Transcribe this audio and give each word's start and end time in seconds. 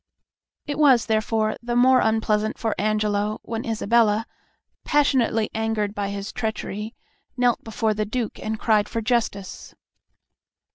It 0.65 0.79
was, 0.79 1.05
therefore, 1.05 1.57
the 1.61 1.75
more 1.75 1.99
unpleasant 2.01 2.57
for 2.57 2.73
Angelo 2.79 3.37
when 3.43 3.63
Isabella, 3.63 4.25
passionately 4.83 5.51
angered 5.53 5.93
by 5.93 6.09
his 6.09 6.31
treachery, 6.33 6.95
knelt 7.37 7.63
before 7.63 7.93
the 7.93 8.03
Duke, 8.05 8.39
and 8.39 8.59
cried 8.59 8.89
for 8.89 9.01
justice. 9.01 9.75